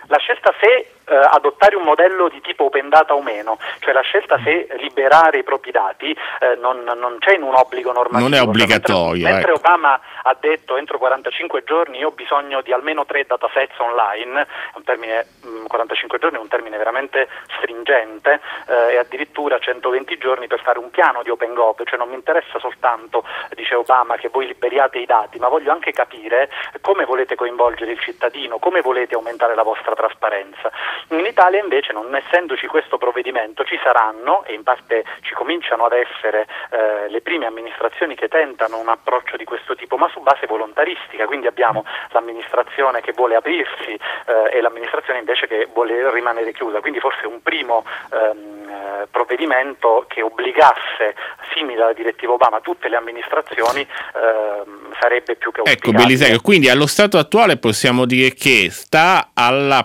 La 0.07 0.18
scelta 0.18 0.54
se 0.61 0.98
eh, 1.09 1.29
adottare 1.31 1.77
un 1.77 1.83
modello 1.83 2.29
di 2.29 2.41
tipo 2.41 2.65
open 2.65 2.88
data 2.88 3.15
o 3.15 3.23
meno, 3.23 3.59
cioè 3.81 3.93
la 3.93 4.00
scelta 4.00 4.38
se 4.43 4.69
liberare 4.79 5.38
i 5.38 5.43
propri 5.43 5.71
dati 5.71 6.11
eh, 6.41 6.57
non, 6.61 6.83
non, 6.83 7.17
c'è 7.19 7.35
in 7.35 7.43
un 7.43 7.55
obbligo 7.55 7.93
normativo. 7.93 8.29
Non 8.29 8.38
è 8.38 8.43
obbligatorio. 8.43 9.23
Cioè, 9.23 9.33
mentre, 9.33 9.33
mentre, 9.33 9.53
ecco. 9.53 9.61
Obama 9.61 10.00
ha 10.23 10.37
detto 10.38 10.77
entro 10.77 10.99
45 10.99 11.65
giorni 11.65 11.99
io 11.99 12.09
ho 12.09 12.12
bisogno 12.12 12.61
di 12.61 12.73
almeno 12.73 13.05
tre 13.05 13.25
datasets 13.27 13.79
online, 13.79 14.47
un 14.75 14.85
termine, 14.85 15.27
mh, 15.43 15.67
45 15.67 16.19
giorni 16.19 16.38
è 16.38 16.41
un 16.41 16.49
termine 16.49 16.77
veramente 16.77 17.29
stringente 17.59 18.41
eh, 18.67 18.95
e 18.95 18.97
addirittura 18.99 19.59
120 19.59 20.19
giorni 20.19 20.47
per 20.47 20.61
fare 20.61 20.79
un 20.79 20.91
piano 20.91 21.23
di 21.23 21.31
Open 21.31 21.55
Gov, 21.55 21.83
cioè 21.85 21.99
non 21.99 22.09
mi 22.09 22.15
interessa 22.15 22.59
soltanto, 22.59 23.25
dice 23.55 23.75
Obama, 23.75 24.17
che 24.17 24.29
voi 24.29 24.47
liberiate 24.47 24.99
i 24.99 25.07
dati, 25.07 25.38
ma 25.38 25.49
voglio 25.49 25.73
anche 25.73 25.93
capire 25.93 26.50
come 26.81 27.05
volete 27.05 27.35
coinvolgere 27.35 27.93
il 27.93 28.00
cittadino, 28.00 28.59
come 28.59 28.81
volete 28.81 29.15
aumentare 29.15 29.55
la 29.55 29.62
vostra 29.62 29.95
trasparenza. 29.95 30.71
In 31.09 31.25
Italia 31.25 31.61
invece, 31.61 31.93
non 31.93 32.14
essendoci 32.14 32.67
questo 32.67 32.99
provvedimento, 32.99 33.64
ci 33.64 33.78
saranno, 33.83 34.45
e 34.45 34.55
in 34.55 34.62
parte 34.62 35.05
ci 35.23 35.35
cominciano 35.35 35.85
ad 35.85 35.93
essere 35.93 36.47
eh, 36.71 37.09
le 37.09 37.21
prime 37.21 37.47
amministrazioni 37.47 38.14
che 38.14 38.28
tentano 38.28 38.78
un 38.78 38.88
approccio 38.88 39.37
di 39.37 39.45
questo 39.45 39.75
tipo, 39.75 39.97
ma 39.97 40.09
su 40.09 40.21
base 40.21 40.47
volontaristica, 40.47 41.26
quindi 41.26 41.47
abbiamo 41.47 41.85
l'amministrazione 42.11 43.00
che 43.00 43.12
vuole 43.12 43.37
aprirsi 43.37 43.93
eh, 43.93 44.50
e 44.52 44.61
l'amministrazione 44.61 45.19
invece 45.19 45.47
che 45.47 45.69
vuole 45.73 46.11
rimanere 46.11 46.52
chiusa, 46.52 46.81
quindi 46.81 47.00
forse 47.00 47.26
un 47.26 47.43
primo 47.43 47.85
ehm, 48.12 48.69
eh, 48.69 49.07
provvedimento 49.11 50.05
che 50.09 50.23
obbligasse, 50.23 51.14
simile 51.52 51.83
alla 51.83 51.93
direttiva 51.93 52.33
Obama, 52.33 52.61
tutte 52.61 52.88
le 52.88 52.97
amministrazioni 52.97 53.81
ehm, 53.81 54.78
sarebbe 55.00 55.37
più 55.37 55.50
che 55.52 55.62
Ecco 55.64 55.93
Belisario, 55.93 56.40
quindi 56.40 56.69
allo 56.69 56.87
stato 56.87 57.19
attuale 57.19 57.57
possiamo 57.57 58.05
dire 58.05 58.35
che 58.35 58.69
sta 58.71 59.31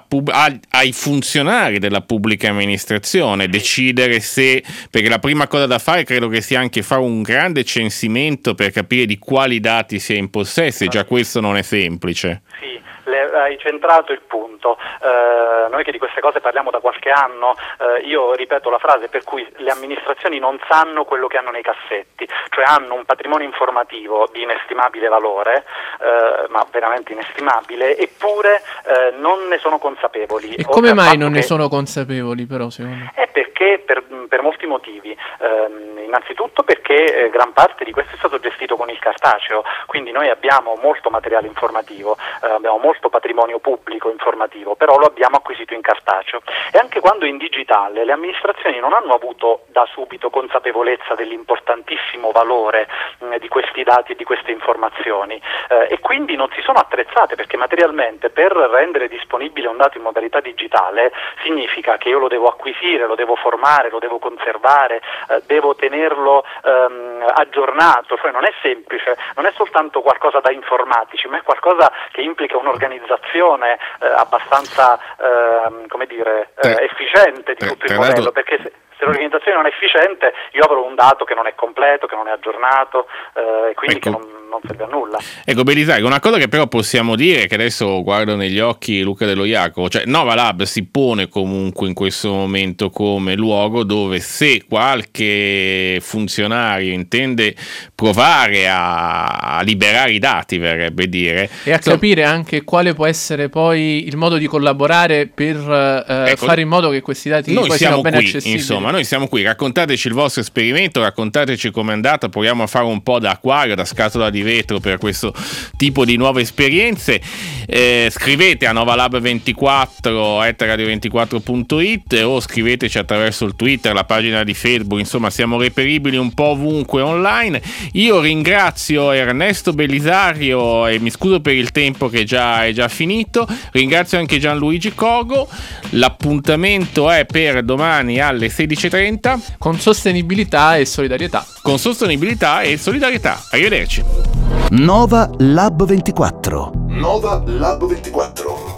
pub- 0.08 0.32
ai 0.70 0.91
funzionari 0.91 1.79
della 1.79 2.01
pubblica 2.01 2.50
amministrazione 2.50 3.48
decidere 3.48 4.20
se, 4.20 4.63
perché 4.89 5.10
la 5.10 5.20
prima 5.20 5.48
cosa 5.48 5.65
da 5.65 5.79
fare 5.79 6.03
credo 6.03 6.27
che 6.27 6.41
sia 6.41 6.60
anche 6.60 6.82
fare 6.82 7.01
un 7.01 7.22
grande 7.22 7.63
censimento 7.63 8.55
per 8.55 8.72
capire 8.72 9.05
di 9.05 9.17
quali 9.17 9.60
dati 9.60 10.00
si 10.00 10.13
è 10.13 10.17
in 10.17 10.29
possesso 10.29 10.84
e 10.84 10.88
già 10.88 11.05
questo 11.05 11.39
non 11.39 11.58
è 11.58 11.62
semplice. 11.62 12.41
Sì 12.60 12.73
le, 13.05 13.31
hai 13.31 13.57
centrato 13.57 14.12
il 14.12 14.22
punto. 14.22 14.77
Eh, 15.01 15.69
noi 15.69 15.83
che 15.83 15.91
di 15.91 15.98
queste 15.98 16.22
cose 16.22 16.39
parliamo 16.39 16.72
da 16.72 16.79
qualche 16.79 17.10
anno, 17.10 17.55
eh, 17.79 18.01
io 18.01 18.33
ripeto 18.33 18.69
la 18.69 18.79
frase 18.79 19.07
per 19.07 19.24
cui 19.24 19.48
le 19.57 19.72
amministrazioni 19.72 20.39
non 20.39 20.60
sanno 20.69 21.03
quello 21.05 21.27
che 21.27 21.38
hanno 21.38 21.51
nei 21.51 21.62
cassetti, 21.62 22.27
cioè 22.50 22.65
hanno 22.65 22.95
un 22.95 23.05
patrimonio 23.05 23.45
informativo 23.45 24.27
di 24.31 24.41
inestimabile 24.41 25.07
valore, 25.07 25.65
eh, 26.00 26.48
ma 26.50 26.65
veramente 26.72 27.13
inestimabile, 27.13 27.98
eppure 27.98 28.62
eh, 28.86 29.13
non 29.17 29.48
ne 29.48 29.57
sono 29.57 29.79
consapevoli. 29.79 30.55
E 30.55 30.63
come 30.63 30.93
mai 30.93 31.17
non 31.17 31.31
ne 31.31 31.41
sono 31.41 31.67
consapevoli 31.67 32.45
però 32.45 32.69
secondo 32.69 33.12
È 33.13 33.27
perché 33.63 33.79
per, 33.79 34.03
per 34.27 34.41
molti 34.41 34.65
motivi. 34.65 35.17
Ehm, 35.39 36.01
innanzitutto 36.03 36.63
perché 36.63 37.25
eh, 37.25 37.29
gran 37.29 37.53
parte 37.53 37.84
di 37.86 37.91
questo 37.91 38.13
è 38.13 38.17
stato 38.17 38.39
gestito 38.39 38.75
con 38.75 38.89
il 38.89 39.00
cartaceo, 39.00 39.63
quindi 39.88 40.12
noi 40.12 40.29
abbiamo 40.29 40.75
molto 40.82 41.10
materiale 41.10 41.48
informativo, 41.48 42.17
eh, 42.43 42.50
abbiamo 42.50 42.77
molto 42.77 43.10
patrimonio 43.10 43.60
pubblico 43.60 44.10
informativo, 44.12 44.75
però 44.75 44.98
lo 44.98 45.05
abbiamo 45.05 45.38
acquisito 45.38 45.74
in 45.74 45.82
cartaceo. 45.82 46.41
E 46.72 46.77
anche 46.77 47.00
quando 47.00 47.25
in 47.25 47.38
digitale 47.38 48.03
le 48.03 48.12
amministrazioni 48.12 48.79
non 48.79 48.93
hanno 48.93 49.13
avuto 49.13 49.63
da 49.67 49.88
subito 49.91 50.29
consapevolezza 50.29 51.15
dell'importantissimo 51.15 52.32
valore 52.32 52.88
mh, 53.20 53.38
di 53.38 53.48
questi 53.48 53.84
dati 53.84 54.12
e 54.12 54.15
di 54.15 54.24
queste 54.24 54.51
informazioni 54.51 55.41
eh, 55.70 55.88
e 55.89 56.00
quindi 56.00 56.36
non 56.36 56.50
si 56.53 56.62
sono 56.62 56.79
attrezzate 56.79 57.36
perché 57.36 57.58
materialmente 57.58 58.29
per 58.29 58.51
rendere 58.51 59.08
disponibile 59.08 59.67
un 59.67 59.77
dato 59.77 59.98
in 59.98 60.03
modalità 60.03 60.39
digitale 60.41 61.12
significa 61.43 61.98
che 61.98 62.10
io 62.10 62.20
lo 62.20 62.27
devo 62.27 62.48
acquisire, 62.48 63.08
lo 63.08 63.15
devo 63.15 63.36
formare, 63.36 63.52
lo 63.89 64.00
devo 64.00 64.19
conservare, 64.19 65.01
eh, 65.29 65.41
devo 65.45 65.75
tenerlo 65.75 66.43
ehm, 66.63 67.25
aggiornato, 67.33 68.17
cioè 68.17 68.31
non 68.31 68.45
è 68.45 68.53
semplice, 68.62 69.17
non 69.36 69.45
è 69.45 69.51
soltanto 69.55 70.01
qualcosa 70.01 70.39
da 70.39 70.51
informatici, 70.51 71.27
ma 71.27 71.38
è 71.38 71.43
qualcosa 71.43 71.91
che 72.12 72.22
implica 72.22 72.57
un'organizzazione 72.57 73.77
eh, 74.00 74.07
abbastanza 74.07 75.00
ehm, 75.17 75.88
come 75.88 76.05
dire, 76.05 76.51
eh, 76.62 76.83
efficiente 76.83 77.53
di 77.53 77.67
tutto 77.67 77.86
il 77.86 77.95
modello, 77.95 78.31
perché 78.31 78.60
se, 78.62 78.72
se 78.98 79.05
l'organizzazione 79.05 79.57
non 79.57 79.65
è 79.65 79.69
efficiente 79.69 80.33
io 80.51 80.63
avrò 80.63 80.83
un 80.83 80.95
dato 80.95 81.25
che 81.25 81.33
non 81.33 81.48
è 81.48 81.55
completo, 81.55 82.07
che 82.07 82.15
non 82.15 82.27
è 82.27 82.31
aggiornato 82.31 83.07
eh, 83.33 83.69
e 83.72 83.74
quindi 83.75 83.98
ecco. 83.98 84.10
che 84.10 84.10
non 84.10 84.43
non 84.53 84.62
serve 84.65 84.83
a 84.83 84.88
nulla. 84.88 85.19
Ecco, 85.43 85.63
Belisario, 85.63 86.05
una 86.05 86.19
cosa 86.19 86.38
che 86.38 86.48
però 86.48 86.67
possiamo 86.67 87.15
dire, 87.15 87.48
che 87.48 87.55
adesso 87.55 88.03
guardo 88.03 88.36
negli 88.36 88.60
occhi 88.60 89.01
Luca 89.01 89.25
dello 89.25 89.45
Jacopo, 89.45 89.89
cioè 89.89 90.03
Nova 90.05 90.36
Lab 90.36 90.63
si 90.63 90.86
pone 90.86 91.27
comunque 91.27 91.88
in 91.88 91.93
questo 91.93 92.31
momento 92.31 92.89
come 92.89 93.36
luogo 93.36 93.83
dove 93.83 94.19
se 94.19 94.63
qualche 94.67 95.98
funzionario 96.01 96.93
intende 96.93 97.55
provare 97.96 98.70
a, 98.70 99.61
liberare 99.63 100.11
i 100.11 100.20
dati, 100.20 100.57
verrebbe 100.57 101.09
dire. 101.09 101.50
E 101.63 101.72
a 101.72 101.81
so, 101.81 101.92
capire 101.92 102.24
anche 102.24 102.63
quale 102.63 102.94
può 102.94 103.05
essere 103.05 103.50
poi 103.50 104.07
il 104.07 104.18
modo 104.18 104.37
di 104.37 104.46
collaborare 104.46 105.27
per 105.27 105.57
eh, 105.57 106.31
ecco, 106.31 106.46
fare 106.46 106.61
in 106.61 106.68
modo 106.68 106.89
che 106.89 107.01
questi 107.01 107.29
dati 107.29 107.53
noi 107.53 107.68
poi 107.68 107.77
siamo 107.77 107.96
siano 107.96 108.01
ben 108.01 108.13
qui, 108.13 108.25
accessibili. 108.25 108.59
Insomma, 108.59 108.92
noi 108.92 109.03
siamo 109.03 109.27
qui, 109.27 109.42
raccontateci 109.42 110.07
il 110.07 110.13
vostro 110.13 110.42
esperimento, 110.42 111.01
raccontateci 111.01 111.72
com'è 111.72 111.94
andato, 111.94 112.29
proviamo 112.29 112.63
a 112.63 112.68
fare 112.68 112.85
un 112.85 113.01
po' 113.01 113.20
da 113.20 113.31
acquario, 113.31 113.75
da 113.75 113.85
scatola 113.85 114.29
di 114.29 114.43
vetro 114.44 114.79
per 114.79 114.98
questo 114.98 115.34
tipo 115.77 116.06
di 116.06 116.16
nuove 116.18 116.42
esperienze. 116.42 117.22
Eh, 117.66 118.10
scrivete 118.12 118.66
a 118.66 118.74
novalab24 118.74 120.51
radio24.it 120.51 122.22
o 122.24 122.40
scriveteci 122.40 122.98
attraverso 122.98 123.46
il 123.46 123.56
Twitter, 123.56 123.94
la 123.94 124.03
pagina 124.03 124.44
di 124.44 124.53
Facebook, 124.53 125.00
insomma 125.00 125.29
siamo 125.29 125.58
reperibili 125.58 126.18
un 126.18 126.34
po' 126.34 126.51
ovunque 126.51 127.01
online. 127.01 127.62
Io 127.94 128.20
ringrazio 128.20 129.12
Ernesto 129.12 129.74
Belisario 129.74 130.88
e 130.88 131.00
mi 131.00 131.10
scuso 131.10 131.40
per 131.40 131.56
il 131.56 131.72
tempo 131.72 132.10
che 132.10 132.24
già 132.24 132.66
è 132.66 132.72
già 132.72 132.88
finito. 132.88 133.48
Ringrazio 133.72 134.18
anche 134.18 134.40
Gianluigi 134.40 134.94
Cogo. 134.94 135.48
L'appuntamento 135.92 137.10
è 137.10 137.25
per 137.25 137.64
domani 137.64 138.20
alle 138.20 138.48
16.30 138.48 139.40
con 139.58 139.79
sostenibilità 139.79 140.77
e 140.77 140.86
solidarietà. 140.86 141.46
Con 141.62 141.79
sostenibilità 141.79 142.62
e 142.62 142.77
solidarietà. 142.77 143.42
Arrivederci. 143.51 144.32
Nova 144.72 145.29
Lab 145.39 145.85
24. 145.85 146.72
Nova 146.87 147.43
Lab 147.46 147.85
24. 147.85 148.73